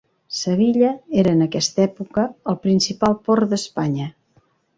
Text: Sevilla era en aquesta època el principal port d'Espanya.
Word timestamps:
Sevilla 0.35 0.87
era 1.23 1.33
en 1.37 1.43
aquesta 1.47 1.83
època 1.83 2.25
el 2.55 2.59
principal 2.65 3.15
port 3.29 3.53
d'Espanya. 3.53 4.11